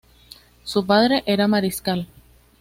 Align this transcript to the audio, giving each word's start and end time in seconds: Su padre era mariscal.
Su 0.63 0.83
padre 0.83 1.21
era 1.27 1.47
mariscal. 1.47 2.07